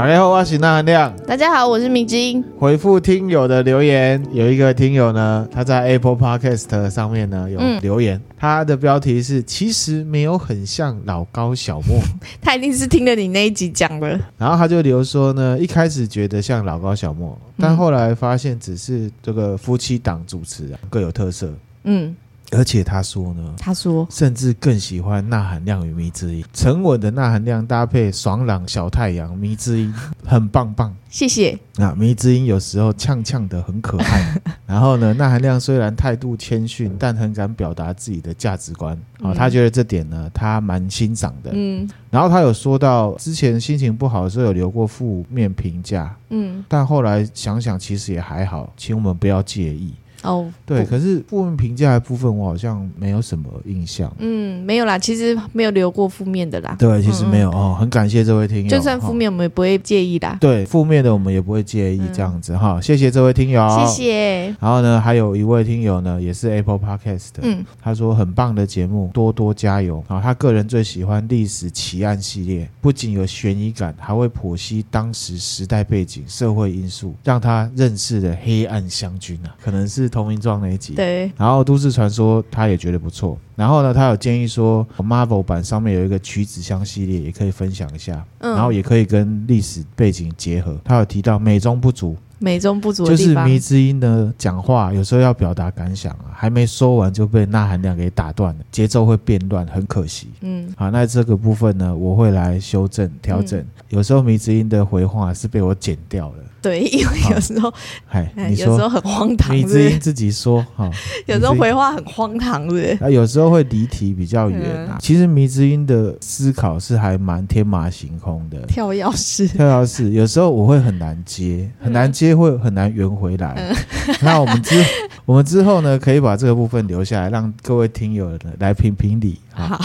[0.00, 1.14] 大家好，我是那含亮。
[1.26, 2.42] 大家好，我是米晶。
[2.58, 12.00] 回复听友的留言，有一个听友呢，他在 Apple Podcast 上面呢有留言，嗯、他的标题是“其实没有很像老高小莫”，
[12.40, 14.18] 他一定是听了你那一集讲的。
[14.38, 21.52] 然后他就留说呢，一开始觉得像老高小莫，但后来发现只是这个夫妻档主持人各有特色。
[21.84, 22.16] 嗯。
[22.52, 29.94] 而且他说呢，他说甚至更喜欢呐喊量与迷之音，沉稳的呐喊量搭配爽朗小太阳，迷之音
[30.26, 30.94] 很棒棒。
[31.08, 31.58] 谢谢。
[31.76, 34.40] 啊，迷之音有时候呛呛的很可爱。
[34.66, 38.96] 然后呢，钠含量虽然态度谦逊，但很敢表达自己的价值观。
[39.20, 41.50] 啊，他觉得这点呢，他蛮欣赏的。
[41.52, 41.88] 嗯。
[42.10, 46.14] 然后他有说到，之前心情不好的时候有留过负面评价。
[46.28, 46.64] 嗯。
[46.68, 49.92] 但后来想想，其实也还好，请我们不要介意。
[50.22, 54.12] 哦，oh, 对，可是负面评价的部分，我好像没有什么印象。
[54.18, 56.76] 嗯，没有啦，其实没有留过负面的啦。
[56.78, 58.68] 对，其实没有、嗯、哦，很感谢这位听友。
[58.68, 60.36] 就算负面，我们也不会介意啦。
[60.40, 62.82] 对，负面的我们也不会介意这样子哈、嗯。
[62.82, 64.46] 谢谢这位听友，谢谢。
[64.60, 70.20] 然后呢，还有一位听友呢，也是 Apple Podcast 的，嗯，他说很棒的节目，多多加油啊！
[70.20, 80.94] 他个人最喜欢历史奇案系列，不仅有悬疑感，还会剖析当时时代背景、社会因素，让他认识了黑暗湘军啊，可能是投名状那一集。
[80.94, 90.76] 对，然后都市传说他也觉得不错，然后呢，他有建议说，Marvel 版上面有一个橘子香系列，也可以分享一下，嗯，然后也可以跟历史背景结合。
[90.84, 92.16] 他有提到美中不足。
[92.42, 100.28] 美中不足的就是迷之音的讲话，有时候要表达感想啊，还没说完就被钠含量给打断了，节奏会变乱，很可惜。
[100.40, 103.60] 嗯，好，那这个部分呢，我会来修正调整。
[103.60, 106.36] 嗯、有时候迷之音的回话是被我剪掉了。
[106.62, 107.72] 对，因为有时候，
[108.10, 109.56] 哎，你说有时候很荒唐。
[109.56, 110.90] 迷之音自己说哈，
[111.26, 112.98] 有时候回话很荒唐，是不是？
[113.00, 114.92] 啊，有时候会离题比较远啊。
[114.92, 120.10] 嗯、其实迷之音的思考是还蛮天马行空的，跳跃式，跳跃式。
[120.10, 123.54] 有时候我会很难接，很难接，会很难圆回来。
[123.56, 123.76] 嗯、
[124.20, 124.84] 那我们之
[125.24, 129.40] 我们之后呢，可以把这个部分留下来，让各位听友来评评理。
[129.52, 129.78] 好。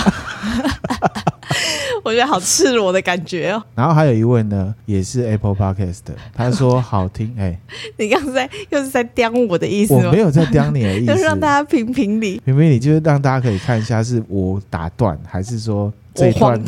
[2.06, 3.64] 我觉得好赤裸的感觉哦。
[3.74, 7.34] 然后还有一位呢，也是 Apple Podcast 的，他说好听。
[7.36, 7.60] 哎、欸，
[7.98, 10.04] 你刚才又是在刁我的意思吗？
[10.06, 16.64] 我没有在刁你的意思， 就是让大家评评理，评评理，就是让大家可以看一下，是我打断，还是说这一段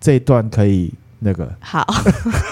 [0.00, 1.84] 这一段可以那个好，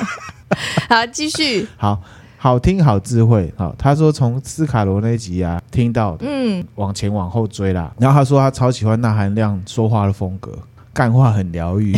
[0.90, 2.02] 好继续，好
[2.36, 3.50] 好听好智慧。
[3.56, 7.90] 好，他说从斯卡罗那集啊听到的，嗯，往前往后追啦。
[7.98, 10.52] 然后他说他超喜欢那含量说话的风格。
[10.96, 11.94] 干话很疗愈，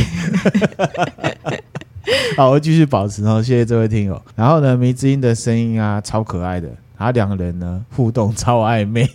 [2.36, 4.20] 好，我继续保持哦，谢谢这位听友。
[4.34, 6.66] 然后呢，迷之音的声音啊，超可爱的，
[6.96, 9.08] 然后两个人呢互动超暧昧。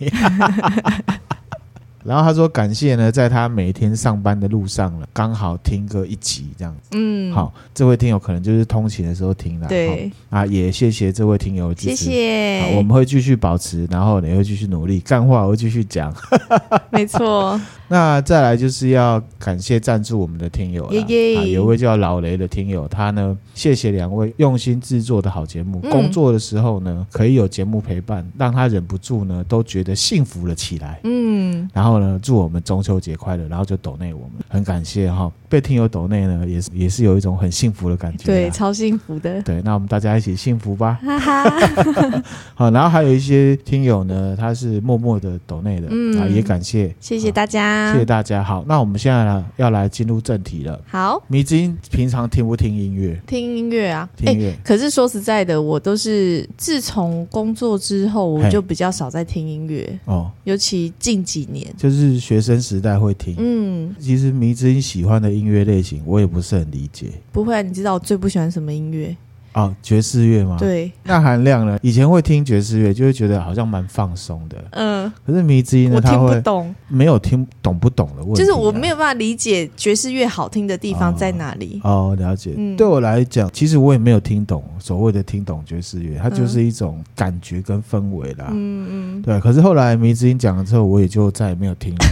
[2.04, 6.90] 然后他说感谢呢，在他每天上班的路上了，刚好听个一集这样子。
[6.92, 9.66] 嗯，好，这位听友可能就是通勤的时候听了。
[9.66, 12.04] 对啊，也谢谢这位听友支持。
[12.04, 16.14] 谢谢，我们会继续保持，然后也会继续努力，干话我会继续讲。
[16.92, 17.58] 没错。
[17.86, 20.92] 那再来就是要感谢赞助我们的听友了。
[20.94, 31.00] 耶耶啊，有位叫老雷的听友，他呢谢谢两位用心制作的好节目，嗯、工作的时候呢可以有节目陪伴，让他忍不住呢都觉得幸福了起来。
[31.04, 31.93] 嗯，然后。
[32.22, 35.30] 祝我们中秋节快乐，然后就抖内我们，很感谢哈。
[35.48, 39.40] 被听友抖内呢，也是也是有一种很幸福的感觉，对，超幸福的。
[39.42, 40.98] 对，那我们大家一起幸福吧。
[41.04, 42.22] 哈哈
[42.54, 48.42] 好，然后还有一些听友呢，他是默默的抖内的，嗯，啊，也感谢，谢谢大家，谢谢大家。
[48.42, 50.80] 好，那我们现在呢要来进入正题了。
[50.88, 53.20] 好，迷之音平常听不听音乐？
[53.26, 54.56] 听音乐啊，听音乐。
[54.64, 61.72] 可是说实在的，我都是自从工作之后，我就比较少在听音乐哦，尤其近几年。
[61.84, 67.08] 就是学生时代会听，嗯，其实迷之音喜欢的音乐类型，我也不是很理解。
[67.30, 69.14] 不会啊，你知道我最不喜欢什么音乐？
[69.54, 70.56] 哦，爵士乐吗？
[70.58, 71.78] 对，那含量呢？
[71.80, 74.56] 以前会听爵士乐，就会觉得好像蛮放松的。
[74.72, 81.80] 嗯，可是迷之音呢，我听不懂，没有听懂不懂的问题，就是我没有办法理解爵士乐好听的地方在哪里。
[81.84, 82.52] 哦，哦，了解。
[82.56, 88.48] 嗯，对我来讲，其实我也没有听懂所谓的听懂爵士乐，它就是一种感觉跟氛围啦。
[88.50, 89.38] 嗯嗯，对。
[89.40, 92.04] 可是后来迷之音讲了之后，我也就再也没有听了。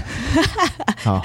[1.02, 1.20] 好。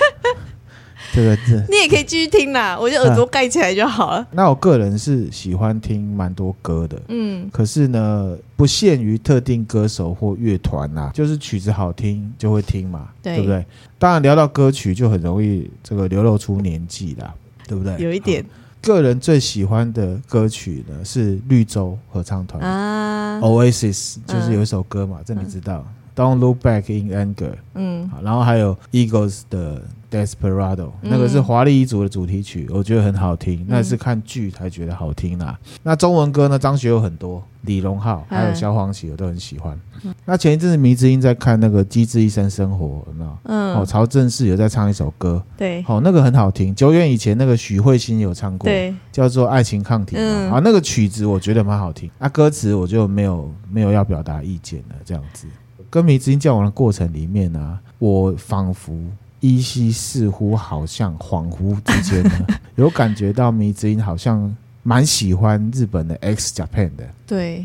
[1.17, 4.17] 这个字， 你也可以继续听啦，我就耳朵盖起来就好了。
[4.17, 13.65] 啊，那我个人是喜欢听蛮多歌的，嗯，可是呢，不限于特定歌手或乐团啦，就是曲子好听就会听嘛，对，对不对？
[13.97, 17.33] 当然聊到歌曲就很容易这个流露出年纪啦，
[17.67, 17.95] 对不对？
[17.97, 18.45] 有一点。
[18.79, 25.83] 个人最喜欢的歌曲呢是绿洲合唱团啊，Oasis，就是有一首歌嘛，嗯，这你知道。
[26.17, 35.55] Don't Look Back in Anger，嗯，好然后还有 Eagles 的 Desperado，那个是华丽一族的主题曲，我觉得很好听，那是看剧才觉得好听啦。
[35.83, 36.57] 那中文歌呢？
[36.57, 39.79] 张学友很多，李荣浩还有萧煌奇，我都很喜欢。
[40.25, 43.37] 那前一阵子迷之音在看那个《机智医生生活》，有没有？
[43.43, 46.73] 嗯，哦，曹正奭有在唱一首歌，对，哦，那个很好听。
[46.73, 50.51] 久远以前那个许慧欣有唱过，对，叫做《爱情抗体》嗯。
[50.51, 54.95] 啊，那个曲子我觉得蛮好听，啊，歌词我就没有没有要表达意见了。
[55.05, 55.45] 这样子，
[55.89, 58.93] 跟迷之音交往的过程里面呢、啊，我仿佛。
[59.39, 67.63] 依稀似乎好像恍惚之间呢， 有感觉到迷之音好像蛮喜欢日本的 X Japan 的，对。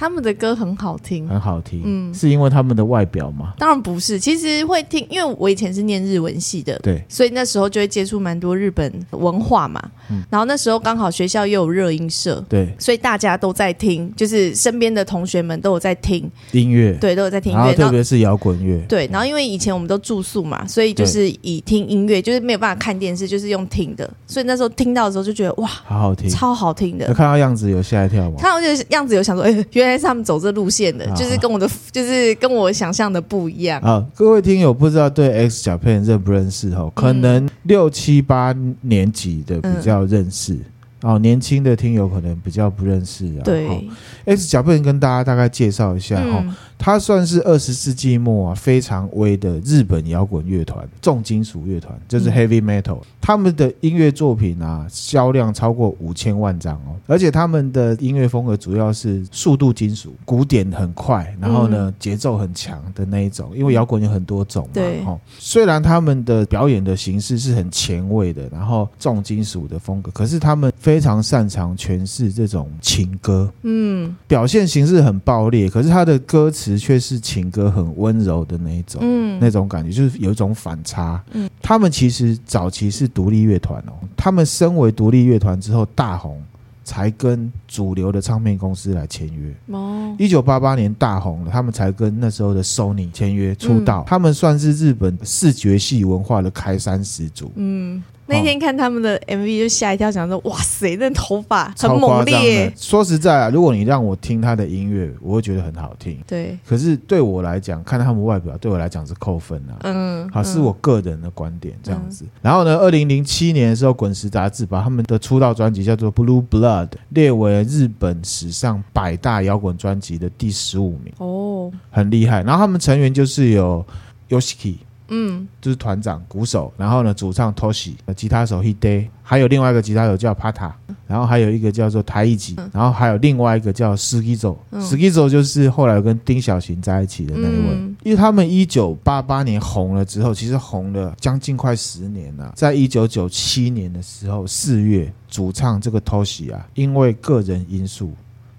[0.00, 3.52] 他们的歌很好听，很好听，嗯，是因为他们的外表吗？
[3.58, 9.78] 当然不是，其实会听，因为我以前是念日文系的，对，所以那时候就会接触蛮多日本文化嘛。
[10.10, 16.26] 嗯，然后那时候刚好学校又有热音社，对，所以大家都在听，就是身边的同学们都有在听。
[16.52, 19.06] 音乐，对，都有在听音乐，特别是摇滚乐，对。
[19.12, 27.12] 然后因为以前我们都住宿嘛，所以就是以听音乐，就是没有办法看电视，就是用听的，所以那时候听到的时候就觉得哇，好好听，超好听的。
[27.12, 28.36] 看到样子有吓一跳吗？
[28.38, 30.70] 看到这样子有想说，哎，原来是他们走这路。
[30.70, 34.06] 线的，就是跟我的，就是跟我想象的不一样啊！
[34.14, 36.92] 各位听友不知道对 X Japan 认不认识哦？
[36.94, 40.54] 可能六七八年级的比较认识。
[40.54, 40.64] 嗯
[41.02, 43.42] 哦，年轻的听友可能比较不认识啊。
[43.42, 43.88] 对
[44.26, 52.96] ，X Japan 跟大家大概介绍一下哈，嗯、它算是二十世纪末啊非常威的日本摇滚乐团，重金属乐团，就是 Heavy Metal。
[52.96, 63.50] 嗯、他们的音乐作品啊，销量超过五千万张哦，而且他们的音乐风格主要是速度金属，鼓点很快，然后呢节奏很强的那一种。
[63.54, 65.04] 因为摇滚有很多种嘛，对，
[65.38, 70.72] 虽然他们的表演的形式是很前卫的，然后重金属的风格，可是他们。
[70.80, 81.22] 非常擅长诠释这种情歌，嗯，表现形式很爆裂，可是他的歌词却是情歌很温柔的那一种，嗯，那种感觉就是有一种反差。
[81.32, 86.42] 嗯，他们其实早期是独立乐团哦，他们身为独立乐团之后大红，
[86.84, 89.54] 才跟主流的唱片公司来签约。
[89.74, 94.02] 哦，一九八八年大红了，他们才跟那时候的 Sony 签约出道。
[94.02, 97.50] 嗯，他们算是日本视觉系文化的开山始祖。
[97.56, 98.02] 嗯。
[98.30, 102.72] 那天看他们的 MV 就吓一跳，想说哇塞，那头发很猛烈。
[102.76, 106.18] 说实在啊，如果你让我听他的音乐，我会觉得很好听。
[106.26, 109.76] 对，可是对我来讲，看他们外表，对我来讲是扣分啊。
[109.80, 112.24] 嗯，好，是我个人的观点这样子。
[112.24, 121.12] 嗯、然后呢，二零零七年的时候，滚石杂志把他们的出道专辑叫做《Blue Blood》列为日本史上百大摇滚专辑的第十五名。
[121.18, 122.42] 哦，很厉害。
[122.44, 123.84] 然后他们成员就是有
[124.28, 124.76] Yoshiki。
[125.10, 130.72] 嗯，就是团长、鼓手，然后呢，主唱 Toshi，吉他手 Hide，还有另外一个吉他手叫 Pata，
[131.06, 137.66] 然后还有一个叫做台一吉，然后还有另外一个叫 Skizo，Skizo 就是后来跟丁小琴在一起的那一位。
[137.72, 142.52] 嗯、因为他们一九八八年红了之后，其实红了将近快十年了。
[142.54, 148.12] 在一九九七年的时候，四月，主唱这个 Toshi 啊，因为个人因素，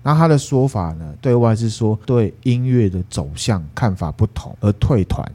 [0.03, 5.25] 那他的说法呢，对外是说对音乐的走向看法不同而退团。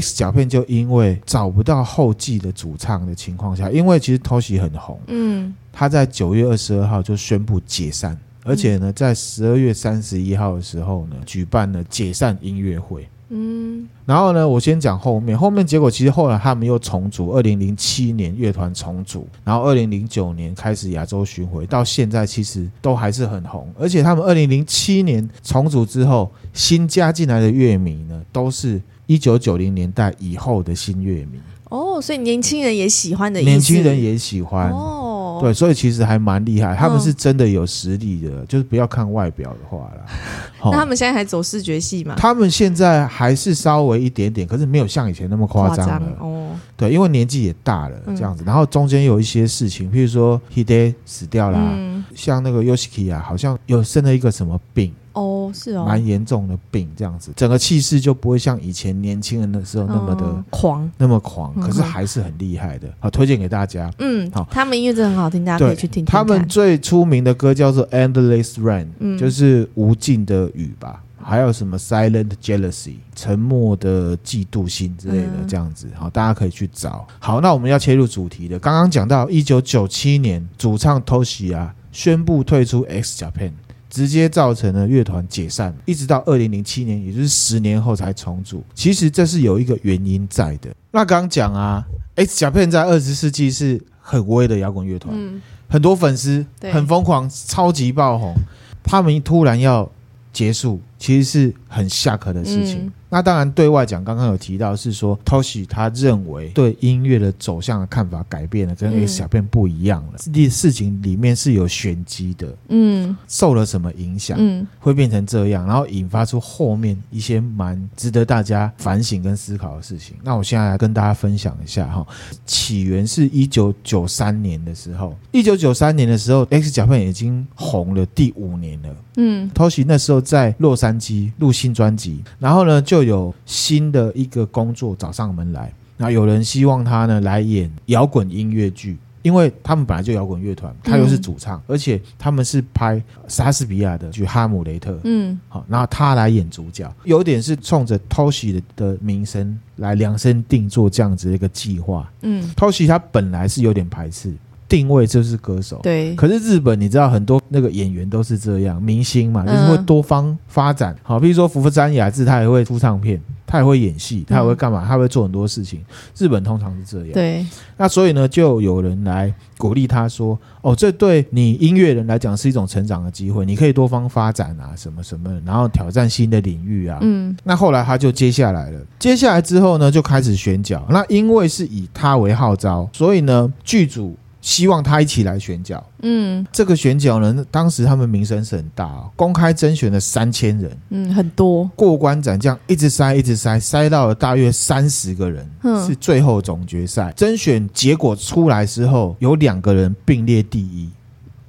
[0.00, 28.82] X 甲片就因为找不到后继的主唱的情况下，因为其实 Toshi 很红，嗯，他在九月二十二号就宣布解散，而且呢，在十二月三十一号的时候呢，举办了解散音乐会，嗯，然后呢，我先讲后面，后面结果其实后来他们又重组，二零零七年乐团重组，然后二零零九年开始亚洲巡回，到现在其实都还是很红，而且他们二零零七年重组之后，新加进来的乐迷呢，都是。
[29.06, 31.38] 一九九零年代以后的新乐迷。
[31.70, 34.70] 哦，所以年轻人也喜欢的意思，年轻人也喜欢。
[34.70, 40.04] 哦，对，所以其实还蛮厉害，他们是真的有实力的，哦、就是不要看外表的话啦。
[40.70, 42.14] 那他们现在还走视觉系吗？
[42.16, 46.16] 他们现在还是稍微一点点，可是没有像以前那么夸张了。
[46.20, 46.50] 哦。
[46.76, 54.92] 对，因为年纪也大了，这样子，嗯、然后中间有一些事情，譬如说 Hide 死掉啦，嗯、像那个 Yoshiki 啊，好像有生了一个什么病。
[55.12, 62.88] 哦，是哦，蛮严重的病，这样子，整个气势就不会像以前年轻人的时候那么的、嗯、狂，那么狂，可是还是很厉害的。
[62.98, 63.90] 好，推荐给大家。
[63.98, 66.06] 嗯，好，他们音乐真的很好听，大家可以去听听。
[66.06, 71.02] 他们最出名的歌叫做《Endless Rain》，嗯，就是无尽的雨吧。
[71.26, 75.88] 还有什么《Silent Jealousy》沉默的嫉妒心之类的，这样子。
[75.94, 77.06] 好，大家可以去找。
[77.18, 78.58] 好，那我们要切入主题的。
[78.58, 83.52] 刚刚讲到一九九七年，主唱 Toshi 啊宣布退出 X Japan。
[83.94, 88.60] 直接造成了乐团解散，一直到二零零七年，也就是十年后才重组。
[88.74, 90.68] 其实这是有一个原因在的。
[90.90, 91.86] 那刚刚讲啊
[92.16, 98.34] ，X Japan 在二十世纪是很威的摇滚乐团，嗯、很多粉丝，很疯狂，超级爆红。
[98.82, 99.88] 他们突然要
[100.32, 102.86] 结束，其实是很下课的事情。
[102.86, 102.92] 嗯。
[103.10, 110.14] 那当然，对外讲，刚刚有提到是说，Toshi 他认为对音乐的走向的看法改变了，跟 X 小片不一样了。
[110.16, 120.16] 这件事情里面是有玄机的，嗯，受了什么影响，嗯，会变成这样，然后引发出后面一些蛮值得大家反省跟思考的事情。
[120.24, 122.04] 那我现在来跟大家分享一下哈，
[122.44, 133.04] 起源是一九九三年的时候，一九九三年的时候，X 小片已经红了第五年了，嗯，Toshi 那时候在洛杉矶录新专辑，然后呢就。
[133.04, 154.32] 有新的一个工作找上门来，那有人希望他呢来演摇滚音乐剧，因为他们本来就摇滚乐团，他又是主唱，嗯、而且他们是拍莎士比亚的剧《哈姆雷特》，嗯，好，然后他来演主角，有点是冲着 Toshi 的的名声来量身定做这样子的一个计划，嗯，Toshi 他本来是有点排斥。
[154.68, 156.14] 定位就是歌手，对。
[156.14, 160.96] 可是日本你知道很多那个演员都是这样，明星嘛，就是会多方发展。
[161.02, 164.84] 好，比如说福山雅治，他也会出唱片，他也会演戏，他也会干嘛？
[164.86, 165.80] 他会做很多事情。
[166.16, 167.12] 日本通常是这样。
[167.12, 167.46] 对。
[167.76, 177.36] 那所以呢，就有人来鼓励他说：“哦，这对你音乐人来讲是一种成长的机会，你可以多方发展啊，什么什么，然后挑战新的领域啊。”嗯。
[177.44, 180.84] 那后来他就接下来了，接下来之后呢，就开始选角。
[180.88, 184.16] 那因为是以他为号召，所以呢，剧组。
[184.44, 185.82] 希望他一起来选角。
[186.02, 191.64] 嗯，这个选角呢，当时他们名声是很大哦，公开甄选了三千人，嗯，很多。
[191.74, 197.10] 过关斩将，一直筛，一直筛，筛到了大约三十个人，嗯，是最后总决赛。
[197.16, 200.90] 甄选结果出来之后，有两个人并列第一。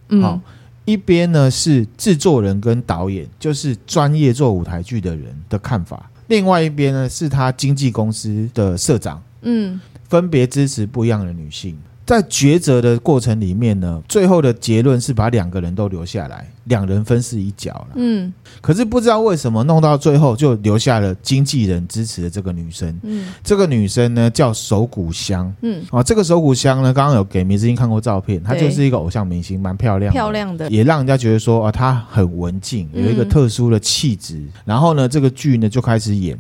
[0.08, 0.40] 嗯，好，
[0.86, 11.78] 一边呢是制作人跟导演，就是专业做舞台剧的人的看法，另外一边呢是他经纪公司的社长，嗯，分别支持不一样的女性。
[12.06, 17.88] 在抉择的过程里面呢，最后的结论是把两个人都留下来，两人分饰一角了。
[17.96, 18.32] 嗯，
[18.62, 22.96] 可是不知道为什么弄到最后就留下了经纪人支持的这个女生。
[23.02, 25.52] 嗯，这个女生呢叫手谷香。
[25.62, 34.36] 嗯，啊，这个手谷香呢，刚刚有给迷之音看过照片，她就是一个偶像明星，蛮漂亮，漂亮的，也让人家觉得说啊，她很文静，有一个特殊的气质。
[34.38, 36.38] 嗯，然后呢，这个剧呢就开始演。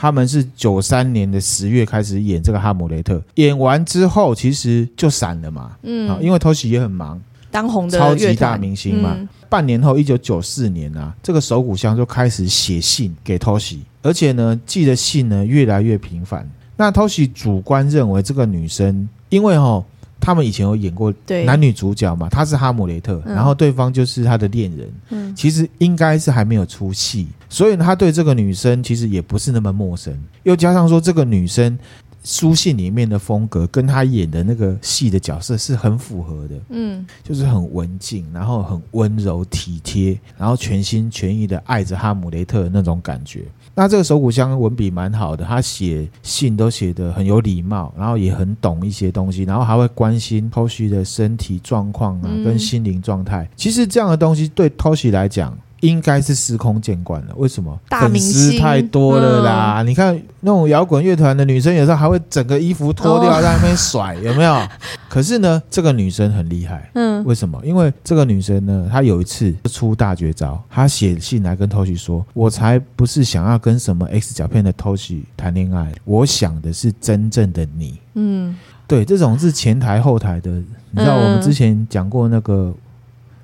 [0.00, 5.72] 他们是九三年的十月开始演这个《哈姆雷特》，演完之后其实就散了嘛。
[5.82, 9.16] 嗯，因为 Toshi 也很忙，当红的超级大明星嘛。
[9.18, 16.48] 嗯、半年后，一九九四年啊，这个手谷香就开始写信给 Toshi，而且呢，寄的信呢越来越频繁。
[16.76, 19.84] 那 Toshi 主观认为这个女生，因为哈。
[20.20, 21.12] 他们以前有演过
[21.44, 22.28] 男女主角嘛？
[22.28, 24.92] 他是哈姆雷特，然后对方就是他的恋人。
[25.10, 30.16] 嗯，其实应该是还没有出戏，所以他对这个女生其实也不是那么陌生。
[30.42, 31.78] 又加上说，这个女生
[32.24, 36.54] 书信里面的风格跟他演的那个戏的角色是很符合的。
[36.70, 43.44] 嗯，就是很文静，然后很温柔体贴，然后全心全意的爱着哈姆雷特的那种感觉。
[43.80, 53.48] 那这个手骨香文笔蛮好的，他写信都写得很有礼貌，然后也很懂一些东西，然后还会关心 Toshi 的身体状况啊，跟心灵状态。
[53.54, 55.56] 其实这样的东西对 Toshi 来讲。
[55.80, 57.78] 应该是司空见惯了，为什么？
[57.88, 59.82] 大明星粉丝太多了啦！
[59.82, 64.60] 嗯、你看那种摇滚乐团的女生，有时候还会整个衣服脱掉在那边甩，哦、有没有？
[65.08, 67.60] 可是呢，这个女生很厉害，嗯，为什么？
[67.64, 78.56] 因为这个女生呢，她有一次出大绝招，她写信来跟 Toshi 说：“我才不是想要跟什么 X 角片的 Toshi 谈恋爱，我想的是真正的你。”嗯，
[78.86, 80.50] 对，这种是前台后台的，
[80.90, 82.74] 你知道我们之前讲过那个。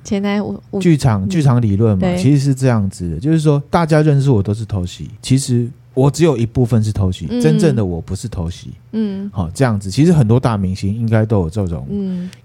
[0.05, 0.41] 前台
[0.79, 8.69] 剧场剧场理论嘛，其实是这样子的，就是说大家认识我都是 Toshi，其实我只有一部分是 Toshi，嗯、真正的我不是 Toshi。
[8.93, 11.89] 嗯，好，这样子，其实很多大明星应该都有这种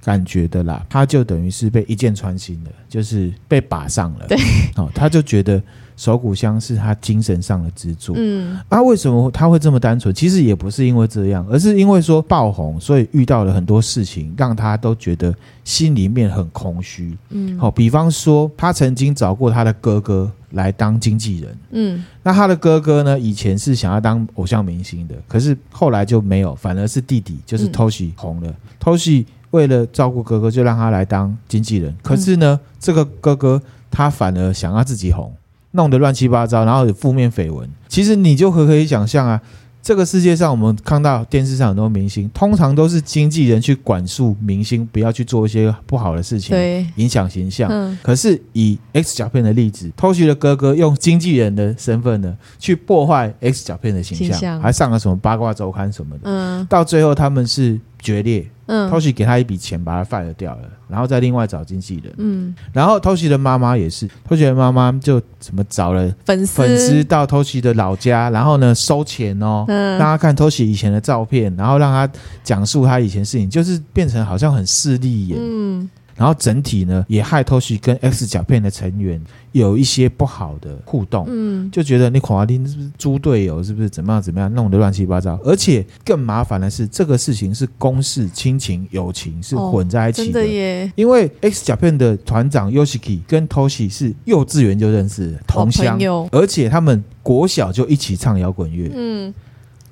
[0.03, 0.79] 感觉的啦。
[0.81, 4.25] 嗯、他就等于是被一箭穿心了，就是被把上了。
[4.27, 4.37] 对，
[4.75, 5.61] 好，他就觉得。
[5.99, 8.13] 手鼓香是他精神上的支柱。
[8.15, 10.15] 嗯，啊，为什么他会这么单纯？
[10.15, 17.17] 其实也不是因为这样，而是因为说爆红，所以遇到了很多事情，让他都觉得心里面很空虚。
[17.31, 21.57] 嗯，好，比方说他曾经找过他的哥哥来当经纪人。
[21.71, 28.49] 嗯，那他的哥哥呢，以前是想要当偶像明星的，可是后来就没有，反而是弟弟就是 Toshi 红了。
[28.49, 31.93] 嗯、Toshi 为了照顾哥哥，就让他来当经纪人。
[32.01, 35.35] 可是呢，嗯、这个哥哥他反而想要自己红。
[35.71, 37.69] 弄得乱七八糟，然后有负面绯闻。
[37.87, 39.41] 其实你就可可以想象啊，
[39.81, 47.69] 这个世界上我们看到电视上很多明星，通常都是经纪人去管束明星，不要去做一些不好的事情，对，影响形象。
[47.71, 56.21] 嗯、可是以 X 角片的例子，Toshi 的哥哥用经纪人的身份呢，去破坏 X 角片的形象，形象还上了什么八卦周刊什么的。
[56.23, 58.45] 嗯，到最后他们是决裂。
[58.69, 62.13] 嗯，Toshi 给他一笔钱，把他 fire 掉了，然后再另外找经纪人。
[62.17, 72.11] 嗯，然后 Toshi 的妈妈也是，Toshi 的妈妈就什么找了粉丝粉丝到 Toshi 的老家，然后呢收钱哦，嗯，让他看 Toshi 以前的照片，然后让他
[72.43, 75.37] 讲述他以前事情，就是变成好像很势利眼。
[75.41, 75.89] 嗯。
[76.19, 79.21] 然后整体呢，也害 Toshi 跟 X 甲片的成员
[79.53, 85.39] 有一些不好的互动，嗯，就觉得你孔华丁是不是猪队友，是不是怎么样怎么样，弄得乱七八糟。
[85.45, 90.91] 而且更麻烦的是，这个事情是公事、亲情、友情是混在一起的，的耶。
[90.95, 95.97] 因为 X 甲片的团长 Yoshiki 跟 Toshi 是幼稚园就认识的同乡，
[96.33, 99.33] 而且他们国小就一起唱摇滚乐，嗯。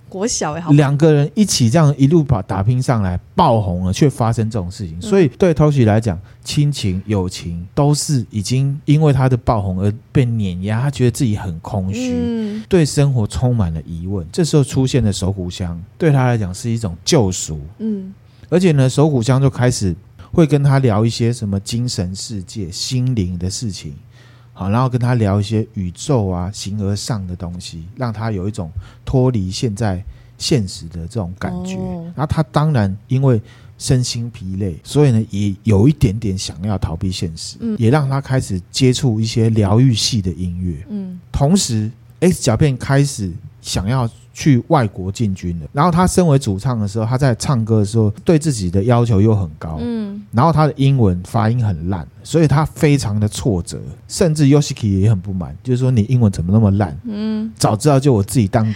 [0.09, 5.01] 国小也好，两个人一起这样一路把打拼上来，爆红了，却发生这种事情。
[5.01, 14.25] 所以对 Toshi 来讲，亲情、友情都是已经因为他的爆红而被碾压，他觉得自己很空虚，嗯、对生活充满了疑问。
[14.31, 17.59] 这时候出现的手鼓箱，对他来讲是一种救赎。
[17.79, 18.13] 嗯，
[18.49, 19.95] 而且呢，手鼓箱就开始
[20.31, 23.93] 会跟他聊一些什么精神世界、心灵的事情。
[24.57, 28.71] 好，然后跟他聊一些宇宙啊、形而上的东西，让他有一种
[29.05, 30.03] 脱离现在
[30.39, 31.75] 现实的这种感觉。
[31.75, 33.39] 哦、然后他当然因为
[33.77, 40.83] 身心疲累，所以呢也有一点点想要逃避现实，嗯、也让他开始接触一些疗愈系的音乐。
[40.89, 45.65] 嗯，同时 X 脚片开始想要去外国进军了。
[45.73, 49.79] 然后他身为主唱的时候，他在唱歌的时候对自己的要求又很高。
[49.81, 52.07] 嗯，然后他的英文发音很烂。
[52.23, 56.95] 所以他非常的挫折，甚至 Yoshiki 也很不满，就是说你英文怎么那么烂？
[57.05, 58.75] 嗯，早知道就我自己当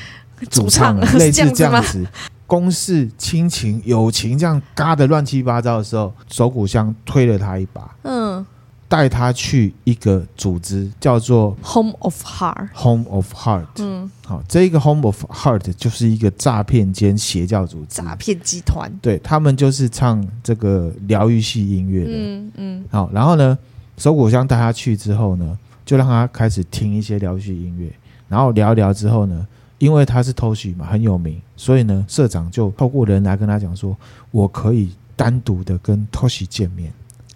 [0.50, 2.08] 主唱了，类似这样子，
[2.48, 8.46] 公事、亲情、友情这样嘎的乱七八糟的时候，手鼓箱推了他一把，嗯，
[8.92, 22.52] 带他去一个组织叫做 Home of Heart，Home of Heart，嗯，好，这个 Home of Heart 就是一个诈骗兼邪教组织，诈骗集团，对，他们就是唱这个疗愈系音乐的，嗯。
[22.58, 23.58] 嗯，好，然后呢，
[23.96, 27.90] 手鼓箱带他去之后呢，就让他开始听一些疗愈系音乐，
[28.28, 33.96] 然后聊一聊之后呢，因为他是 Toshi 嘛，很有名，所以呢，社长就透过人来跟他讲说，
[34.32, 36.92] 我可以单独的跟 Toshi 见面，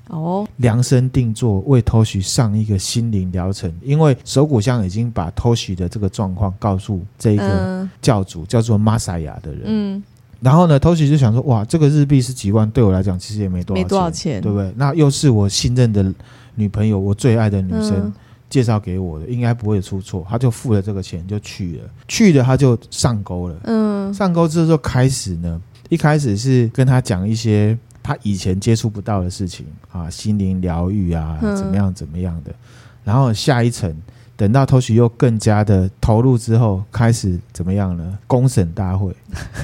[0.09, 10.03] 哦，量身定做为 Toshi 上一个心灵疗程，因为手鼓香已经把 Toshi 的这个状况告诉这个教主，嗯、叫做 Masaya 的人，嗯。
[10.41, 14.71] 然后呢，Toshi 就想说，哇，这个日币是几万，对我来讲其实也没多少钱，没多少钱，对不对？
[14.75, 16.13] 那又是我信任的
[16.53, 18.13] 女朋友，我最爱的女生
[18.47, 20.23] 介绍给我的，嗯、应该不会出错。
[20.29, 23.55] 他就付了这个钱就去了，去了他就上钩了。
[23.63, 32.51] 嗯，上钩之后就开始呢，一开始是跟他讲一些他以前接触不到的事情啊，心灵疗愈啊，怎么样怎么样的。
[32.51, 32.55] 嗯、
[33.03, 33.91] 然后下一层。
[34.37, 38.19] 等到 Toshi 又更加的投入之后，开始怎么样呢？
[38.27, 39.15] 公审大会，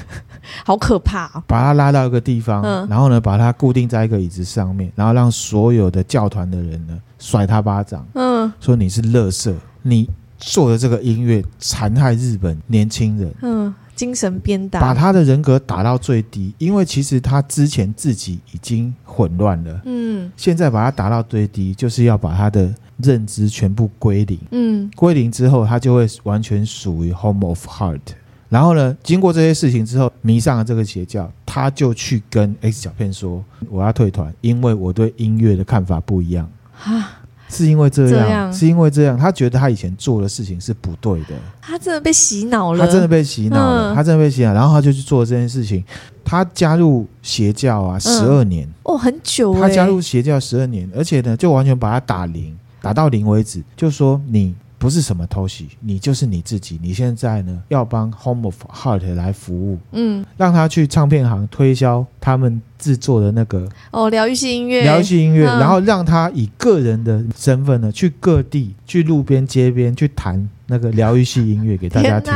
[0.64, 1.44] 好可怕啊！
[1.46, 22.74] 把他拉到一个地方，嗯、然后呢，把他固定在一个椅子上面，然后让所有的教团的人呢甩他巴掌，嗯，说你是乐色，你做的这个音乐残害日本年轻人，嗯，精神鞭打，把他的人格打到最低，因为其实他之前自己已经混乱了，嗯，现在把他打到最低，就是要把他的。
[22.98, 28.00] 认知全部归零，嗯，归零之后，他就会完全属于 Home of Heart。
[28.48, 37.08] 然后呢，经过这些事情之后，迷上了这个邪教，他就去跟 X 小片说：“我要退团，因为我对音乐的看法不一样。”哈，
[37.52, 41.34] 是因为这样，这样是因为这样，他觉得他以前做的事情是不对的。
[41.60, 44.54] 他真的被洗脑了，他真的被洗脑了，嗯、他真的被洗脑。
[44.54, 45.84] 然后他就去做这件事情。
[46.24, 49.54] 他加入邪教啊，十二年、嗯、哦，很久。
[49.54, 52.56] 他加入邪教十二年，而且呢，就完全把他打零。
[52.80, 56.76] 打到零为止，就说你不是什么 Toshi，你就是你自己。
[56.82, 70.48] 你现在呢，要帮 Home of Heart 来服务，嗯，让他去唱片行推销他们制作的那个哦，疗愈系音乐，疗愈系音乐，嗯、然后让他以个人的身份呢，去各地，去路边街边去弹。
[70.72, 72.32] 那个疗愈系音乐给大家听，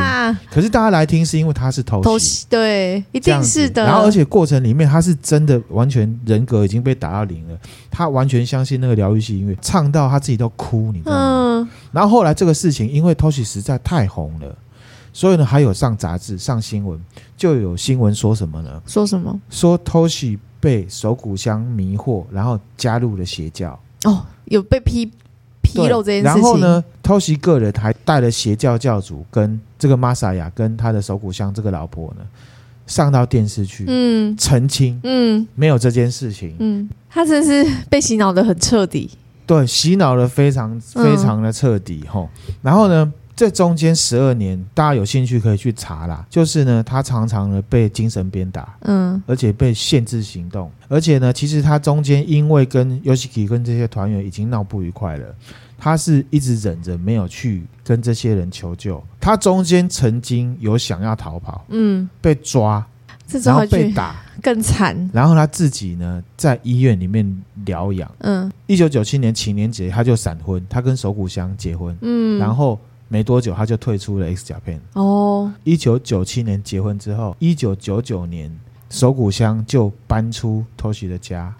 [0.50, 3.82] 可是大家来听是因为他是 Toshi，对，一定是的。
[3.82, 7.58] 然后而且过程里面他是真的完全人格已经被打到零了，
[7.90, 11.60] 他完全相信那个疗愈系音乐，唱到他自己都哭，你知道吗？
[11.62, 11.68] 嗯。
[11.92, 14.54] 然后后来这个事情，因为 Toshi 实在太红了，
[15.14, 17.00] 所以呢还有上杂志、上新闻，
[17.38, 18.82] 就有新闻说什么呢？
[18.86, 19.40] 说什么？
[19.48, 23.80] 说 Toshi 被手鼓箱迷惑，然后加入了邪教。
[24.04, 25.10] 哦，有被批。
[25.76, 32.24] 披露这件事情，然后呢，Toshi 个人还带了邪教教主跟这个 Masaya 跟他的手鼓箱这个老婆呢，
[32.86, 39.10] 上到电视去，嗯，澄清，嗯，没有这件事情，嗯，他真是被洗脑的很彻底，
[39.46, 42.54] 对，洗脑的非常非常的彻底吼、嗯。
[42.62, 46.24] 然后呢，这中间十二年，大家有兴趣可以去查啦。
[46.30, 55.26] 就是呢，他常常呢被精神鞭打，嗯，而且被限制行动，而且呢，其实他中间因为跟 Yoshiki 跟这些团员已经闹不愉快了，
[55.78, 59.02] 他是一直忍着没有去跟这些人求救。
[59.20, 62.86] 他中间曾经有想要逃跑，嗯，被抓。
[63.42, 68.08] 然后被打更惨，然后他自己呢在医院里面疗养。
[68.18, 71.98] 嗯，一九九七年情人节他就闪婚，他跟手谷香结婚。
[72.02, 74.78] 嗯，然后没多久他就退出了 X Japan。
[74.92, 78.48] 哦，一九九七年结婚之后，一九九九年
[78.90, 81.54] 手谷香就搬出 Toshi 的家。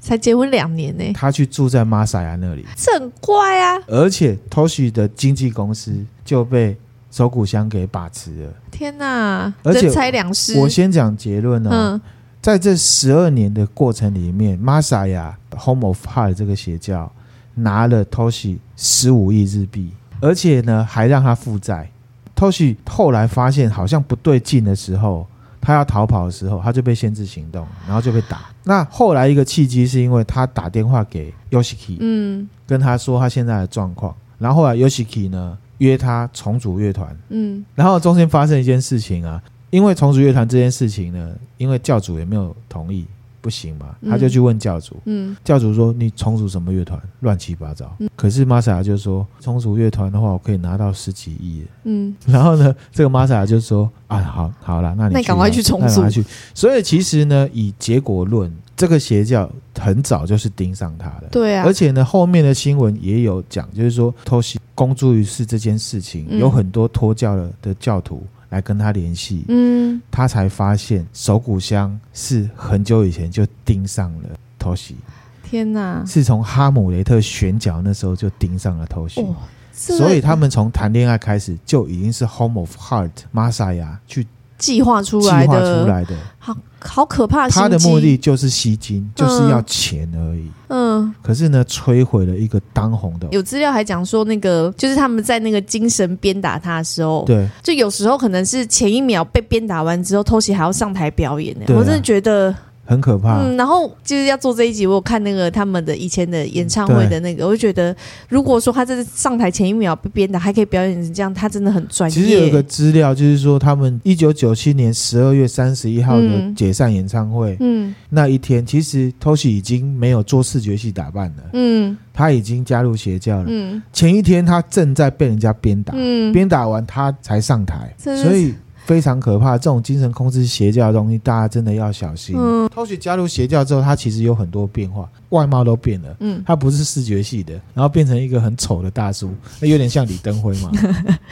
[0.00, 3.80] 才结婚两年呢，他去住在 Masaya 那里，这很怪啊。
[3.86, 6.76] 而且 Toshi 的经纪公司就被。
[7.12, 9.52] 手谷香给把持了，天哪！
[9.62, 10.58] 而且人财两失。
[10.58, 12.00] 我先讲结论哦，嗯、
[12.40, 17.12] 在这十二年的过程里面，Masaya Home of Heart 这个邪教
[17.52, 19.92] 拿了 Toshi 十五亿日币，
[20.22, 21.90] 而且呢还让他负债。
[22.34, 25.26] Toshi 后来发现好像不对劲的时候，
[25.62, 28.50] 他要逃跑的时候，他就被限制行动，然后就被打。
[28.64, 35.56] 那后来一个契机是因为他打电话给 Yoshiki，嗯，跟他说他现在的状况，然后后来 Yoshiki 呢。
[35.78, 43.04] 约他重组乐团，嗯，然后中间发生一件事情啊，因为重组乐团这件事情呢，因为教主也没有同意，
[43.42, 56.24] 不行嘛，他就去问教主，嗯，教主说你重组什么乐团，乱七八糟，嗯，可是玛萨亚就说重组乐团的话，我可以拿到十几亿，嗯，然后呢，这个玛萨亚就说啊，好，好了，那你赶快去重组去，
[56.54, 58.50] 所以其实呢，以结果论。
[58.74, 74.94] 这个邪教很早就是盯上他的，对啊，而且呢，后面的新闻也有讲，就是说偷袭公诸于世这件事情，嗯、有很多脱教了的教徒来跟他联系，嗯，他才发现手骨香是很久以前就盯上了偷袭，
[75.42, 79.34] 天哪，是从哈姆雷特选角那时候就盯上了偷袭，哦、
[79.72, 84.26] 所以他们从谈恋爱开始就已经是 Home of Heart Masaya 去。
[84.58, 87.48] 计划出来的，计划出来的，好好可怕。
[87.48, 90.50] 他的目的就是吸金，就是要钱而已。
[90.68, 93.28] 嗯，可是呢，摧毁了一个当红的。
[93.30, 101.66] 有资料还讲说，那个就是他们在那个精神鞭打他的时候，对，就有时候可能是前一秒被鞭打完之后，偷袭还要上台表演呢。
[101.68, 102.54] 我真的觉得。
[102.92, 103.42] 很可怕。
[103.42, 107.94] 嗯，然后就是要做这一集，我有看那个他们的以前的演唱会的那个，我就觉得，
[108.28, 112.14] 如果说他在上台前一秒被鞭打，还可以表演成这样，他真的很专业。
[112.14, 128.54] 其实有一个资料，就是说他们一九九七年十二月三十一号的解散演唱会，嗯，那一天其实 Toshi 已经没有做视觉系打扮了，嗯，他已经加入邪教了，嗯，前一天他正在被人家鞭打，嗯，鞭打完他才上台，所以。
[128.84, 132.34] 非常可怕，这种精神控制邪教的东西，大家真的要小心。
[132.38, 136.16] 嗯，Toshi 加入邪教之后，他其实有很多变化，外貌都变了。
[136.20, 140.70] 嗯，他不是视觉系的，然后变成一个很丑的大叔，那有点像李登辉嘛，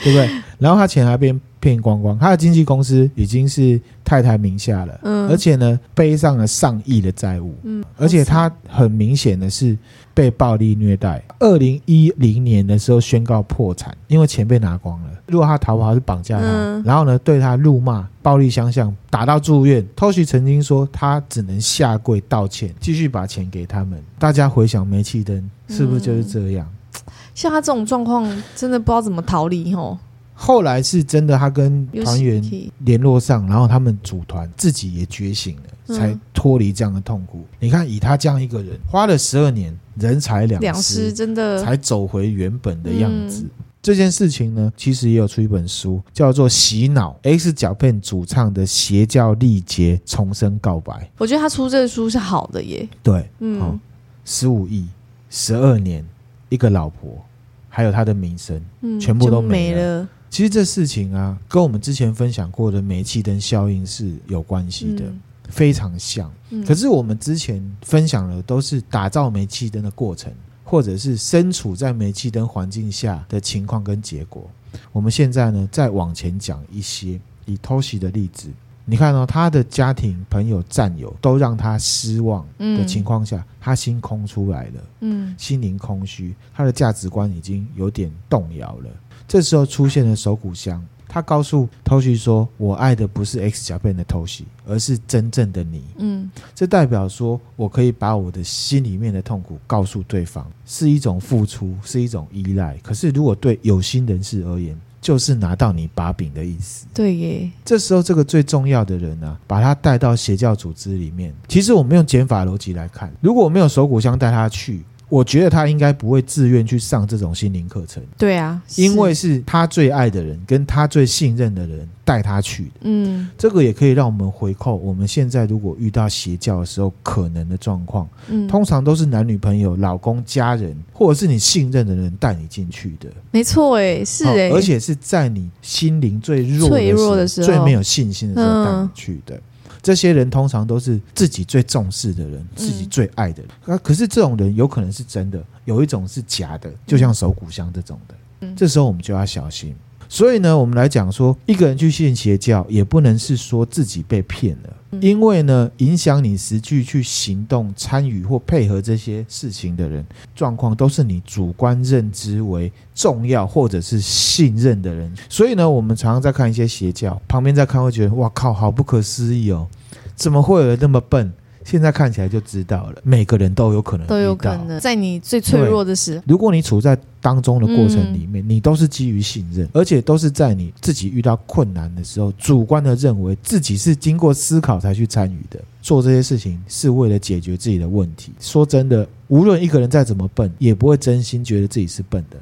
[0.03, 0.31] 对不对？
[0.59, 9.77] 然后他钱还变骗光光，他的经纪公司已经是太太名下了，嗯，而且呢，背上了上亿的债务，嗯，而且他很明显的是
[10.15, 11.23] 被暴力虐待。
[11.39, 15.11] 二零一零年的时候宣告破产，因为钱被拿光了。
[15.27, 19.87] 如果他逃跑，是绑架他，嗯、然后呢，对他辱骂、暴力相向，打到住院。
[19.95, 24.03] Toshi 曾经说，他只能下跪道歉，继续把钱给他们。
[24.19, 26.67] 大家回想煤气灯，是不是就是这样？
[26.95, 27.01] 嗯、
[27.35, 28.25] 像他这种状况，
[28.57, 29.99] 真的不知道怎么逃离吼。
[30.43, 32.43] 后来是真的，他跟团员
[32.79, 37.41] 联络上，然后他们组团，自己也觉醒了，才脱离这样的痛苦。
[37.41, 43.43] 嗯、你看，以他这样一个人，花了十二年，人财两失，两失真的才走回原本的样子。
[43.43, 43.51] 嗯
[43.83, 51.11] 这件事情呢，其实也有出一本书，叫做《洗脑》，X Japan 主唱的邪教历劫重生告白。
[51.17, 52.87] 我觉得他出这个书是好的耶。
[53.03, 53.81] 对，嗯，
[54.27, 54.87] 十五亿，
[55.31, 56.05] 十二年，
[56.51, 57.25] 一个老婆，
[57.71, 60.07] 还有他的名声，嗯，全部都没了。
[60.31, 66.33] 其实这事情啊，跟我们之前分享过的煤气灯效应是有关系的，嗯、非常像。
[66.51, 70.33] 嗯、可是我们之前分享的都是打造煤气灯的过程。
[70.63, 74.49] 或者是身处在煤气灯环境下的情况跟结果，
[74.93, 78.49] 我们现在呢再往前讲一些，以 Toshi 的例子，
[78.85, 88.91] 你看哦，他的家庭、朋友、战友都让他失望的情况下，嗯、他心空出来了，嗯，心灵空虚，他的价值观已经有点动摇了。
[89.31, 90.85] 这时候出现了手鼓香。
[91.07, 102.77] 他告诉 Toshi 说：“我爱的不是 X 小变的 Toshi，而是真正的你。”嗯，这代表说我可以把我的心里面的痛苦告诉对方，是一种付出，是一种依赖。
[102.83, 106.87] 可是如果对有心人士而言，就是拿到你把柄的意思。
[106.93, 107.49] 对耶。
[107.65, 111.33] 这时候，这个最重要的人呢、啊，把他带到邪教组织里面。
[111.47, 114.83] 其实我们用减法逻辑来看，如果我没有手骨香带他去。
[115.11, 118.03] 我觉得他应该不会自愿去上这种心灵课程。
[118.17, 122.71] 对啊，因为是他最爱的人，跟他最信任的人带他去的。
[122.83, 128.09] 嗯，这个也可以让我们回扣我们现在如果遇到邪教的时候可能的状况。
[128.29, 133.09] 嗯，通常都是男女朋友、老公、家人，或者是你信任的人带你进去的。
[133.33, 139.35] 没错，哎，是哎，而且是在你心灵最弱弱的时候、最没有信心的时候带你去的。
[139.35, 139.43] 嗯
[139.83, 143.77] 这些人通常都是自己最重视的人，自己最爱的人。
[143.77, 148.15] 啊，可是这种人有可能是真的，有一种是假的，就像手骨香这种的。
[148.57, 149.75] 这时候我们就要小心。
[150.13, 154.77] 所以呢，我们来讲说，一个人去信邪教，也不能是说自己被骗了。
[155.01, 165.15] 因为呢，影响你实际去行动、参与或配合这些事情的人，状况都是你主观认知为重要或者是信任的人。
[165.29, 169.69] 所以呢，我们常常在看一些邪教，旁边在看会觉得，哇靠，好不可思议哦，
[170.17, 171.33] 怎么会有人那么笨？
[171.71, 176.25] 现在看起来就知道了，每个人都有可能都有可能在你最脆弱的时候。
[176.27, 188.33] 如果你处在当中的过程里面，你都是基于信任，而且都是在你自己遇到困难的时候，主观的认为自己是经过思考才去参与的，做这些事情是为了解决自己的问题。
[188.41, 192.37] 说真的，无论一个人再怎么笨，也不会真心觉得自己是笨的。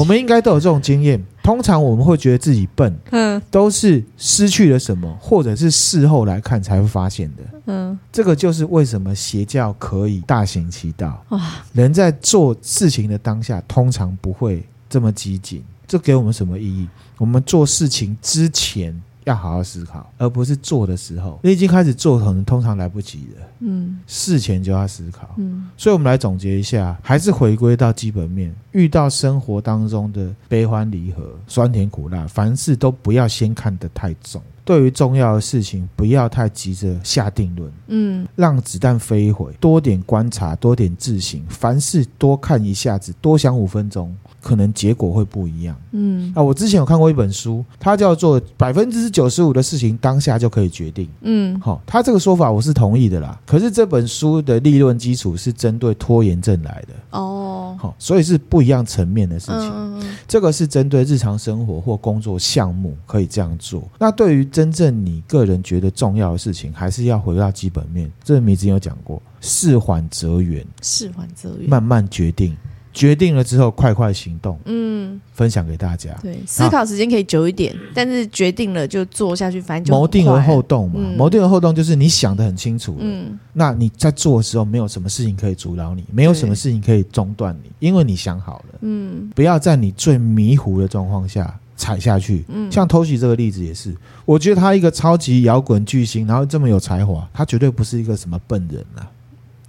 [0.00, 1.22] 我们应该都有这种经验。
[1.42, 7.42] 通常我们会觉得自己笨，嗯，都是失去了什么，或者是事后来看才会发现的。
[7.66, 11.22] 嗯，这个就是为什么邪教可以大行其道。
[11.28, 11.38] 哇，
[11.74, 15.62] 人在做事情的当下，通常不会这么激进。
[15.86, 16.88] 这给我们什么意义？
[17.18, 18.98] 我们做事情之前。
[19.24, 23.46] 要好好思考，而不是做的时候，你已经开始做，可能通常来不及了。
[23.60, 25.28] 嗯，事前就要思考。
[25.36, 28.54] 嗯，所以我们来总结一下，还是回归到基本面。
[28.72, 34.40] 遇到生活当中的悲欢离合、酸甜苦辣，凡事都不要先看得太重。
[34.64, 37.72] 对于重要的事情，不要太急着下定论。
[37.88, 44.16] 嗯，让子弹飞一会，多点观察，多点自省，凡事多看一下子，多想五分钟。
[44.42, 45.76] 可能结果会不一样。
[45.92, 51.08] 嗯，啊，我之前有看过一本书，它叫做“百分之九十五的事情当下就可以决定”。
[51.22, 53.38] 嗯，好、哦，他这个说法我是同意的啦。
[53.46, 57.18] 可是这本书的立论基础是针对拖延症来的。
[57.18, 59.70] 哦，好，所以是不一样层面的事情。
[59.72, 63.82] 嗯，这个是针对日常生活或工作项目可以这样做。
[63.98, 68.10] 那对于真正你个人觉得重要的事情，还是要回到基本面。
[68.24, 72.56] 这个米子有讲过，事缓则圆，事缓则圆，慢慢决定。
[72.92, 74.58] 决定了之后，快快行动。
[74.64, 76.10] 嗯，分享给大家。
[76.22, 81.00] 对，思考时间可以久一点，但是决定了就做下去，反正就谋定而后动嘛。
[81.16, 82.96] 谋定而后动就是你想的很清楚。
[82.98, 88.78] 嗯，那你在做的时候，没有什么事情可以阻挠你，没有什么事情可以中断你，因为你想好了。
[88.80, 92.44] 嗯，不要在你最迷糊的状况下踩下去。
[92.48, 99.08] 嗯，像 Toshi 这个例子也是，我觉得他一个超级摇滚巨星，然后这么有才华，他绝对不是一个什么笨人啊。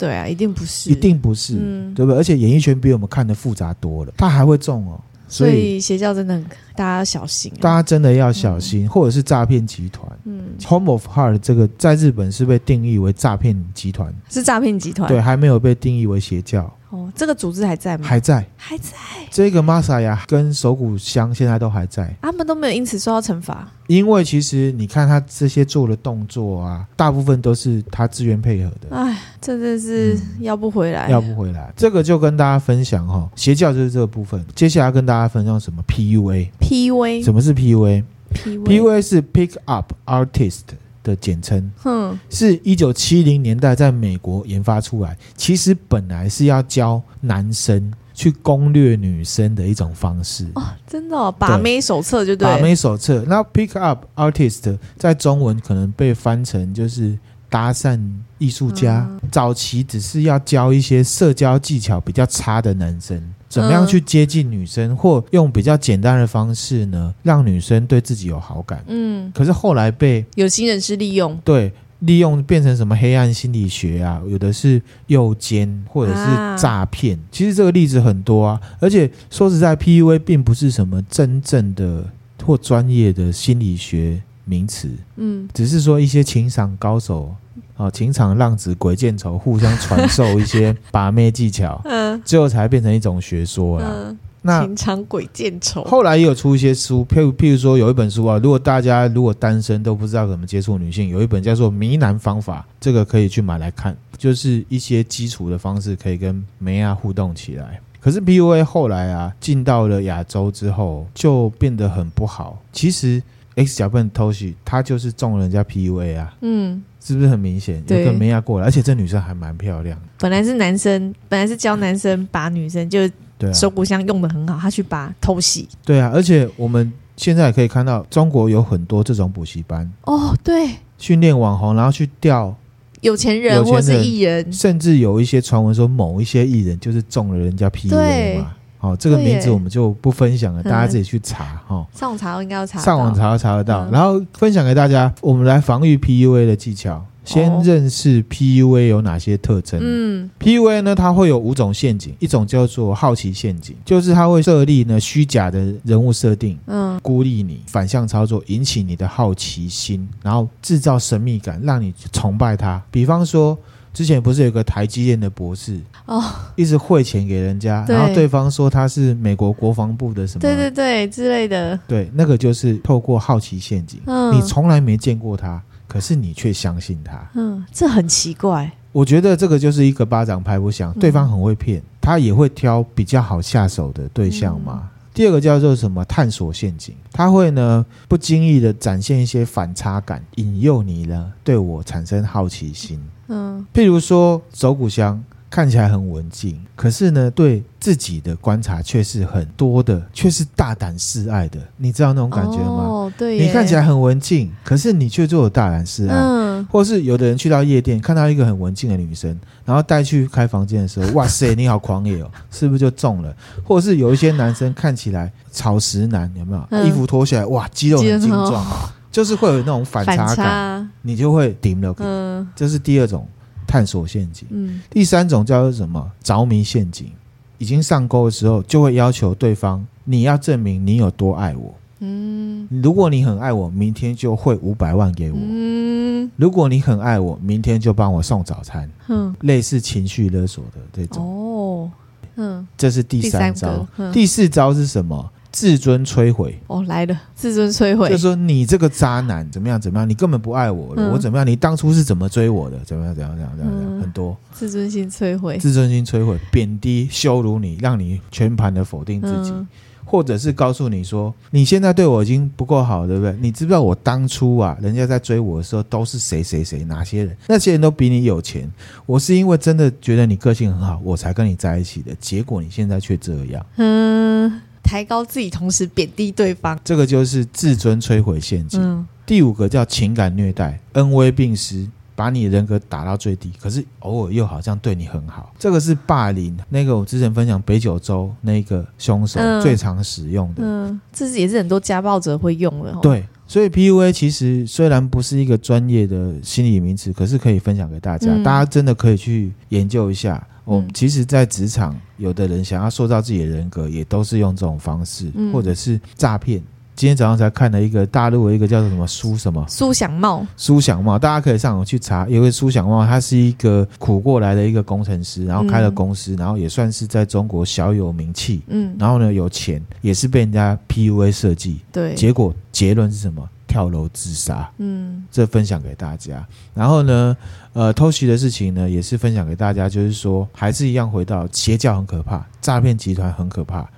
[0.02, 2.18] 对啊，一定不是，一定不是，嗯、对不对？
[2.20, 5.00] 而且演艺圈比我们看的复杂多了，他还会中哦。
[5.28, 6.44] 所以，邪教真的很，
[6.76, 7.62] 大家要小心，啊。
[7.62, 10.06] 大家真的要小心，嗯、或者是诈骗集团。
[10.26, 16.70] 嗯，Home of Heart 这个在日本是被定义为诈骗集团，是诈骗集团，对，还没有被定义为邪教。
[16.91, 18.06] 哦，这个组织还在吗？
[18.06, 18.91] 还在，还在。
[19.30, 23.65] 这个玛莎亚跟手骨香现在都还在，他们都没有因此受到惩罚。
[23.88, 28.95] 因为其实你看他这些做的动作啊，大部分都是他自愿配合的。
[28.95, 31.71] 哎，真的是要不回来，嗯，要不回来。
[31.77, 34.45] 这个就跟大家分享哈，邪教就是这个部分。
[34.54, 40.63] 接下来跟大家分享什么？PUA，PUA，什么是 PUA？PUA 是 Pick Up Artist。
[41.04, 45.18] 的简称，嗯，是一九七零年代在美国研发出来。
[45.36, 53.24] 其实本来是要教男生去攻略女生的一种方式哦，真的、哦，把妹手册就对，把妹手册。
[53.28, 57.18] 那 Pick Up Artist 在中文可能被翻成就是
[57.52, 58.00] 搭讪
[58.40, 59.06] 艺术家。
[59.08, 63.22] 嗯、早期只是要教一些社交技巧比较差的男生。
[63.50, 68.82] 怎么样去接近女生，或用比较简单的方式呢，让女生对自己有好感？
[68.88, 74.22] 嗯，可是后来被有心人士利用，对，利用变成什么黑暗心理学啊？
[74.26, 77.18] 有的是诱奸，或者是诈骗。
[77.18, 82.06] 啊、其实这个例子很多啊，而且说实在，PUA 并不是什么真正的
[82.46, 87.36] 或专业的心理学名词，嗯，只是说一些情商高手。
[87.82, 93.88] 哦，情场浪子鬼见愁，互相传授一些把妹技巧， 嗯，最后才变成一种学说啦。
[93.89, 107.80] 嗯、那情场鬼见愁，后来也有出一些书，譬如譬如说有一本书啊，如果大家如果单身都不知道怎么接触女性，有一本叫做《迷男方法》，这个可以去买来看，就是一些基础的方式可以跟梅啊互动起来。
[108.00, 112.60] 可是 PUA 后来啊，进到了亚洲之后，就变得很不好。
[112.74, 113.22] 其实
[113.56, 116.84] X 小笨 Toshi 他就是中了人家 PUA 啊，嗯。
[117.04, 117.84] 是不是很明显？
[117.88, 120.00] 有个梅亚过来，而且这女生还蛮漂亮。
[120.20, 123.10] 本来是男生，本来是教男生把女生就
[123.54, 125.68] 手鼓箱用的很好，他去把偷袭。
[125.84, 132.56] 对啊，而且我们现在也可以看到，中国有很多这种补习班哦，对，训练网红，然后去钓
[133.02, 138.54] 有钱人或是艺人，甚至有一些传闻说某一些艺人就是中了人家 PUA 嘛。
[138.82, 141.86] 好，这个名字我们就不分享了，大家自己去查哈。
[141.94, 143.88] 上网查应该要查，上网查查得到。
[143.91, 147.06] 然后分享给大家，我们来防御 PUA 的技巧。
[147.24, 149.80] 先认识 PUA 有哪些特征？
[149.84, 162.82] 嗯，PUA 呢，它会有五种陷阱，一种叫做好奇陷阱，就是它会设立呢虚假的人物设定，嗯，孤立你，反向操作，引起你的好奇心，然后制造神秘感，让你崇拜他。
[162.89, 163.56] 比方说。
[163.93, 166.23] 之前不是有个台积电的博士哦，
[166.56, 170.39] 一直汇钱给人家，然后对方说他是美国国防部的什么？
[170.41, 171.77] 对对对之类的。
[171.88, 173.99] 对，那个就是透过好奇陷阱。
[174.06, 177.19] 嗯，你从来没见过他，可是你却相信他。
[177.36, 178.71] 嗯，这很奇怪。
[178.93, 184.89] 我觉得这个就是一个巴掌拍不响，对方很会骗，他也会挑比较好下手的对象嘛。
[185.13, 193.01] 第二个叫做什么探索陷阱，他会呢不经意的展现一些反差感，引诱你呢对我产生好奇心。
[193.32, 201.60] 嗯，譬如说手鼓箱看起来很文静，可是呢对自己的观察却是很多的，却是大胆示爱的。
[201.78, 202.84] 你知道那种感觉吗？
[202.84, 206.15] 哦，对，你看起来很文静，可是你却做了大胆示爱。
[206.15, 213.36] 嗯，或是有的人去到夜店，看到一个很文静的女生，然后带去开房间的时候，哇塞，你好狂野哦，是不是就中了？
[213.63, 216.67] 或者是有一些男生看起来草食男，有没有？
[216.72, 218.65] 嗯，衣服脱下来，哇，肌肉很精壮，
[219.12, 221.93] 就是会有那种反差感，差你就会顶了。
[222.00, 223.28] 嗯，这是第二种
[223.67, 224.47] 探索陷阱。
[224.52, 226.12] 嗯，第三种叫做什么？
[226.24, 227.12] 着迷陷阱。
[227.58, 231.76] 已经上钩的时候，就会要求对方你要证明你有多爱我。
[232.00, 235.38] 嗯，如果你很爱我，明天就汇五百万给我。
[235.39, 238.89] 嗯，如果你很爱我，明天就帮我送早餐。
[239.10, 241.24] 嗯，类似情绪勒索的这种。
[241.24, 241.91] 哦，
[242.38, 243.86] 嗯，这是第三招。
[244.12, 245.30] 第四招是什么？
[245.52, 251.46] 自尊摧毁哦，来了，自尊摧毁，就是说你这个渣男怎么样怎么样，你根本不爱我了，嗯、我怎么样？
[251.46, 252.80] 你当初是怎么追我的？
[252.86, 253.98] 怎么样怎么样怎样怎样？
[253.98, 259.68] 嗯、很多自尊心摧毁，自尊心摧毁，贬低羞辱你，让你全盘的否定自己，嗯、
[260.06, 263.36] 或者是告诉你说你现在对我已经不够好，对不对？
[263.42, 267.36] 你知不知道我当初啊，人家在追我的时候都是谁谁谁哪些人？
[267.48, 268.72] 那些人都比你有钱，
[269.06, 272.16] 我是因为真的觉得你个性很好，我才跟你在一起的。
[272.22, 274.62] 结果你现在却这样，嗯。
[274.84, 278.82] 抬高自己，同时贬低对方，这个就是自尊摧毁陷阱。
[278.82, 286.58] 嗯、第五个叫情感虐待，恩威并施，把你人格打到最低，可是偶尔又好像对你很好，这个是霸凌。
[286.70, 292.94] 那个我之前分享北九州那个凶手最常使用的，嗯，嗯，这是也是很多家暴者会用的。
[293.02, 300.46] 对，所以 PUA 其实虽然不是一个专业的心理名词，可是可以分享给大家，嗯、大家真的可以去研究一下。
[300.63, 306.62] 我、哦、其实，在职场，有的人想要塑造自己的人格，也都是用这种方式，嗯、或者是诈骗。
[306.93, 312.28] 今天早上才看了一个大陆的一个叫做什么苏什么苏享茂，苏享茂，大家可以上网去查。
[312.28, 318.62] 因为苏享茂，他是一个苦过来的一个工程师，然后开了公司，嗯、然后也算是在中国小有名气。
[318.67, 321.80] 嗯，然后呢，有钱，也是被人家 PUA 设计。
[321.91, 323.50] 对，结果结论是什么？
[323.71, 326.45] 跳楼自杀，嗯，这分享给大家。
[326.73, 327.38] 然后呢，
[327.71, 329.88] 呃，偷袭的事情呢，也是分享给大家。
[329.88, 333.89] 就是说，还是一样回到邪教很可怕，诈骗集团很可怕，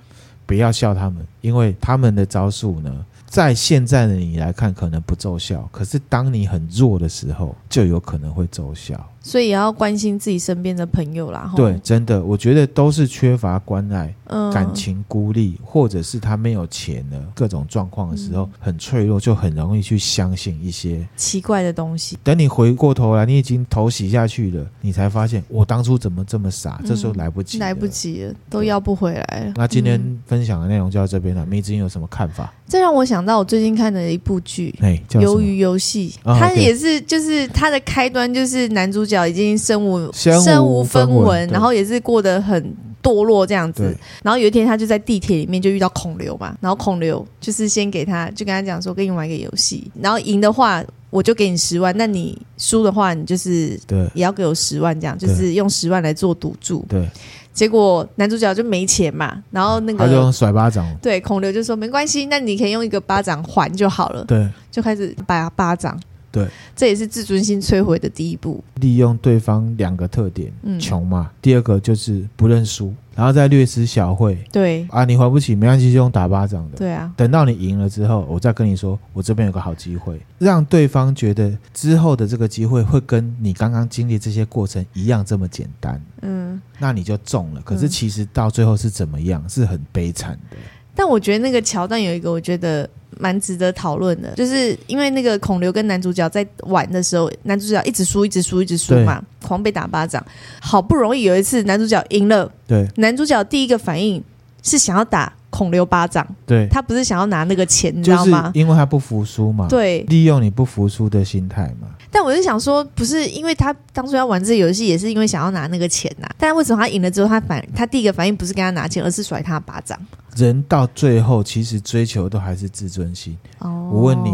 [0.46, 3.04] 不要笑他们，因为他们的招数呢。
[3.26, 8.94] 在现在的你来看，可能不奏效，可是当你很弱的时候，就有可能会奏效。
[9.24, 11.50] 所以也要关心自己身边的朋友啦。
[11.56, 22.18] 对，真的，我觉得都是缺乏关爱，嗯、感情孤立，或者是他没有钱的各种状况的时候，嗯、很脆弱，就很容易去相信一些奇怪的东西。
[22.22, 26.78] 等你回过头来，你已经头洗下去了，你才发现我当初怎么这么傻？
[26.84, 29.52] 这时候来不及，来不及了，都要不回来了。
[29.56, 32.52] 那今天分享的内容就到这边了，梅子英有什么看法？
[32.68, 34.74] 这让我想到我最近看的一部剧，
[35.08, 43.94] 《鱿鱼游戏》，它也是，就是它的开端就是男主角已经身无身无分文，然后也是过得很堕落这样子。
[44.22, 54.08] 然后有一天，他就在地铁里面就遇到孔刘嘛，然后孔刘就是先给他，就跟他讲说，跟你玩一个游戏，然后赢的话我就给你十万，那你输的话你就是对。
[54.14, 56.84] 也要给我十万，这样就是用十万来做赌注。
[56.88, 57.08] 对。
[57.52, 65.96] 结果男主角就没钱嘛，然后那个他就甩巴掌，对，孔刘就说没关系，那你可以用一个巴掌还就好了，对，就开始打巴掌，
[66.34, 68.62] 对，这也是自尊心摧毁的第一步。
[68.80, 72.92] 利用对方两个特点，嗯，穷嘛，第二个就是不认输。
[73.14, 77.12] 然后再略施小惠，对啊，你还不起没关系，就用打巴掌的，对啊。
[77.16, 87.60] 等到你赢了之后，我再跟你说，我这边有个好机会，让对方觉得之后的这个机会会跟你刚刚经历这些过程一样这么简单，嗯，那你就中了。
[87.60, 89.48] 可是其实到最后是怎么样？
[89.48, 90.56] 是很悲惨的。
[90.94, 92.88] 但我觉得那个桥段有一个，我觉得。
[93.20, 100.20] 蛮值得讨论的，就是因为那个孔刘跟男主角在玩的时候，男主角一直输，一直输，一直输嘛，狂被打巴掌。
[100.60, 104.20] 好不容易有一次男主角赢了，对，男主角第一个反应
[104.64, 108.50] 是想要打孔刘巴掌，对，他不是想要拿那个钱，你知道吗？
[108.52, 111.93] 因为他不服输嘛，对，利用你不服输的心态嘛。
[112.14, 116.34] 但我就想说，不是因为他当初要玩这个游戏，也是因为想要拿那个钱呐、啊。
[116.38, 119.98] 但为什么他赢了之后，他反他第一个反应不是跟他拿钱，而是甩他巴掌？
[120.36, 123.36] 人到最后，其实追求都还是自尊心。
[123.58, 124.32] 哦，我问你，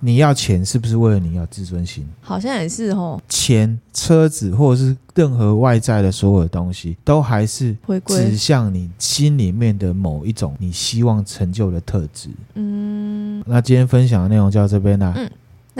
[0.00, 2.04] 你要钱是不是为了你要自尊心？
[2.20, 3.20] 好像也是哦。
[3.28, 7.76] 钱、车子或者是任何外在的所有的东西，都还是
[8.06, 12.28] 指向你心里面的某一种你希望成就的特质。
[12.54, 15.12] 嗯，那今天分享的内容就到这边啦。
[15.16, 15.30] 嗯，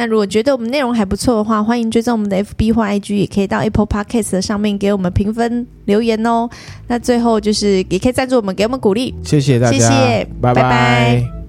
[0.01, 6.49] 那如果觉得我们内容还不错的话，欢迎追踪我们的 FB 或 IG，也可以到 Apple Podcast 上面给我们评分留言哦。
[6.89, 9.15] 那最后就是也可以赞助我们，给我们鼓励。
[9.23, 10.63] 谢谢大家，谢谢，拜拜。
[10.63, 11.40] 拜拜。